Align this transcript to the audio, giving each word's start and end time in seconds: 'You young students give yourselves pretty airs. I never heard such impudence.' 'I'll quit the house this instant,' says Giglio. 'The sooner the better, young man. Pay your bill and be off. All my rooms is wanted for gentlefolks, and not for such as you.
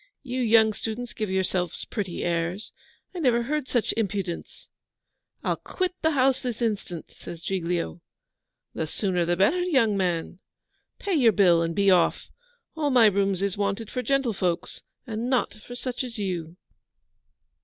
'You 0.23 0.41
young 0.41 0.73
students 0.73 1.13
give 1.13 1.29
yourselves 1.29 1.85
pretty 1.85 2.23
airs. 2.23 2.71
I 3.13 3.19
never 3.19 3.43
heard 3.43 3.67
such 3.67 3.93
impudence.' 3.95 4.67
'I'll 5.43 5.57
quit 5.57 5.93
the 6.01 6.09
house 6.17 6.41
this 6.41 6.59
instant,' 6.59 7.11
says 7.15 7.43
Giglio. 7.43 8.01
'The 8.73 8.87
sooner 8.87 9.25
the 9.25 9.35
better, 9.37 9.61
young 9.61 9.95
man. 9.95 10.39
Pay 10.97 11.13
your 11.13 11.33
bill 11.33 11.61
and 11.61 11.75
be 11.75 11.91
off. 11.91 12.29
All 12.75 12.89
my 12.89 13.05
rooms 13.05 13.43
is 13.43 13.59
wanted 13.59 13.91
for 13.91 14.01
gentlefolks, 14.01 14.81
and 15.05 15.29
not 15.29 15.53
for 15.53 15.75
such 15.75 16.03
as 16.03 16.17
you. 16.17 16.57